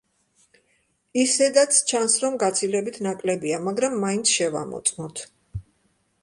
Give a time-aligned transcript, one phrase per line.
[1.23, 5.25] ისედაც ჩანს, რომ გაცილებით ნაკლებია, მაგრამ მაინც შევამოწმოთ.